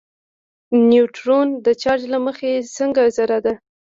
[0.89, 3.53] نیوټرون د چارچ له مخې څنګه ذره ده.